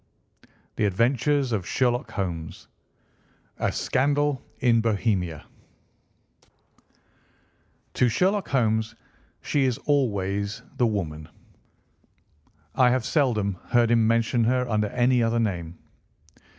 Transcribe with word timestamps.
The 0.77 0.85
Adventure 0.85 1.37
of 1.41 1.49
the 1.51 1.59
Copper 1.59 1.97
Beeches 2.01 2.67
I. 3.59 3.67
A 3.67 3.71
SCANDAL 3.71 4.41
IN 4.59 4.81
BOHEMIA 4.81 5.45
I. 5.45 6.45
To 7.93 8.09
Sherlock 8.09 8.47
Holmes 8.47 8.95
she 9.43 9.65
is 9.65 9.77
always 9.85 10.63
the 10.77 10.87
woman. 10.87 11.29
I 12.73 12.89
have 12.89 13.05
seldom 13.05 13.59
heard 13.67 13.91
him 13.91 14.07
mention 14.07 14.45
her 14.45 14.67
under 14.67 14.87
any 14.87 15.21
other 15.21 15.39
name. 15.39 15.77